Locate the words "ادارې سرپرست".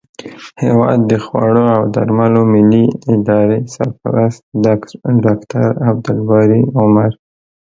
3.15-4.41